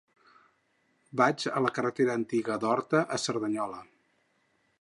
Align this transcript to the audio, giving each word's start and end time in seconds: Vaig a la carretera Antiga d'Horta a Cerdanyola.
Vaig 1.21 1.45
a 1.59 1.63
la 1.67 1.71
carretera 1.77 2.17
Antiga 2.21 2.57
d'Horta 2.65 3.05
a 3.19 3.23
Cerdanyola. 3.29 3.83